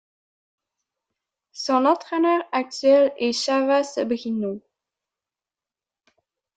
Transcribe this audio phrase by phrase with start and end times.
[1.51, 4.59] Son entraîneur actuel est Chava Sobrino.